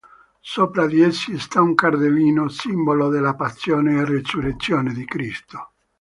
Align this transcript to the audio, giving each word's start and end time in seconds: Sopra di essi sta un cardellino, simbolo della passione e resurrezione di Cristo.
Sopra 0.39 0.87
di 0.87 0.99
essi 1.01 1.37
sta 1.37 1.61
un 1.61 1.75
cardellino, 1.75 2.49
simbolo 2.49 3.09
della 3.09 3.35
passione 3.35 3.97
e 3.99 4.05
resurrezione 4.05 4.93
di 4.93 5.05
Cristo. 5.05 5.73